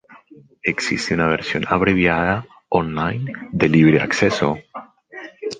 Existe 0.63 1.13
una 1.13 1.27
versión, 1.27 1.63
abreviada, 1.67 2.47
online 2.69 3.33
de 3.51 3.69
libre 3.69 4.01
acceso. 4.01 4.57